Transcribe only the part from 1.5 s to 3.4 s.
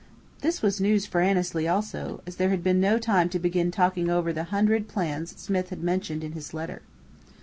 also, as there had been no time to